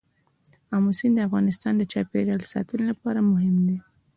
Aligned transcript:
آمو 0.75 0.91
سیند 0.97 1.15
د 1.17 1.25
افغانستان 1.27 1.73
د 1.77 1.83
چاپیریال 1.91 2.41
ساتنې 2.53 2.83
لپاره 2.91 3.27
مهم 3.31 3.55
دي. 3.67 3.77